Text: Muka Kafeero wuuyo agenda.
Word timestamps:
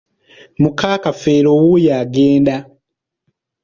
Muka 0.61 0.91
Kafeero 1.03 1.49
wuuyo 1.59 1.91
agenda. 2.03 2.55